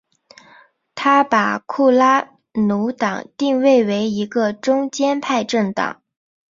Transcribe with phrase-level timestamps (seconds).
[0.95, 6.01] 他把库拉努党定位为一个中间派政党。